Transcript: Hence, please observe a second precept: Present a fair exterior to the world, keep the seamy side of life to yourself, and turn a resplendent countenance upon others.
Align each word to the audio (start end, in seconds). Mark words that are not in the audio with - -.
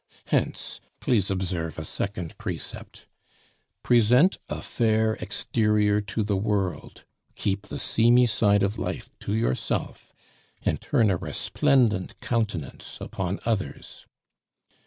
Hence, 0.25 0.81
please 0.99 1.29
observe 1.29 1.77
a 1.77 1.85
second 1.85 2.35
precept: 2.39 3.05
Present 3.83 4.39
a 4.49 4.63
fair 4.63 5.13
exterior 5.21 6.01
to 6.01 6.23
the 6.23 6.35
world, 6.35 7.03
keep 7.35 7.67
the 7.67 7.77
seamy 7.77 8.25
side 8.25 8.63
of 8.63 8.79
life 8.79 9.11
to 9.19 9.35
yourself, 9.35 10.11
and 10.63 10.81
turn 10.81 11.11
a 11.11 11.17
resplendent 11.17 12.19
countenance 12.19 12.97
upon 12.99 13.39
others. 13.45 14.07